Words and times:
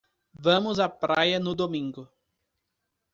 Vamos 0.33 0.79
à 0.79 0.89
praia 0.89 1.39
no 1.39 1.53
domingo 1.53 2.09